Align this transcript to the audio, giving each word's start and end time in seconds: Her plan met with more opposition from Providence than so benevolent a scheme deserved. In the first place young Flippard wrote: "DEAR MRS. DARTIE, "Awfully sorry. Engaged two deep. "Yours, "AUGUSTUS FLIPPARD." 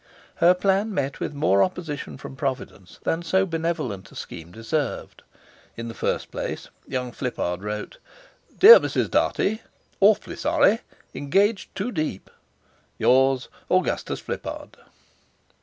Her 0.37 0.55
plan 0.55 0.95
met 0.95 1.19
with 1.19 1.35
more 1.35 1.61
opposition 1.61 2.17
from 2.17 2.35
Providence 2.35 2.97
than 3.03 3.21
so 3.21 3.45
benevolent 3.45 4.11
a 4.11 4.15
scheme 4.15 4.51
deserved. 4.51 5.21
In 5.77 5.89
the 5.89 5.93
first 5.93 6.31
place 6.31 6.69
young 6.87 7.11
Flippard 7.11 7.61
wrote: 7.61 7.99
"DEAR 8.57 8.79
MRS. 8.79 9.11
DARTIE, 9.11 9.61
"Awfully 9.99 10.37
sorry. 10.37 10.79
Engaged 11.13 11.75
two 11.75 11.91
deep. 11.91 12.31
"Yours, 12.97 13.47
"AUGUSTUS 13.69 14.19
FLIPPARD." 14.21 14.77